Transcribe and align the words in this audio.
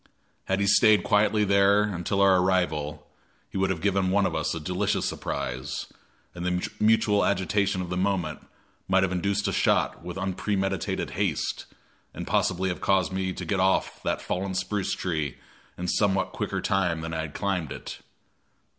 Had 0.45 0.59
he 0.59 0.65
stayed 0.65 1.03
quietly 1.03 1.43
there 1.43 1.83
until 1.83 2.21
our 2.21 2.37
arrival, 2.37 3.05
he 3.51 3.57
would 3.59 3.69
have 3.69 3.81
given 3.83 4.09
one 4.09 4.25
of 4.25 4.33
us 4.33 4.55
a 4.55 4.59
delicious 4.59 5.05
surprise, 5.05 5.93
and 6.33 6.43
the 6.43 6.67
mutual 6.79 7.23
agitation 7.23 7.81
of 7.83 7.91
the 7.91 7.97
moment 7.97 8.39
might 8.87 9.03
have 9.03 9.11
induced 9.11 9.47
a 9.47 9.51
shot 9.53 10.03
with 10.03 10.17
unpremeditated 10.17 11.11
haste, 11.11 11.67
and 12.15 12.25
possibly 12.25 12.69
have 12.69 12.81
caused 12.81 13.11
me 13.11 13.31
to 13.31 13.45
get 13.45 13.59
off 13.59 14.01
that 14.01 14.23
fallen 14.23 14.55
spruce 14.55 14.95
tree 14.95 15.37
in 15.77 15.87
somewhat 15.87 16.31
quicker 16.31 16.61
time 16.61 17.01
than 17.01 17.13
I 17.13 17.21
had 17.21 17.35
climbed 17.35 17.71
it. 17.71 17.99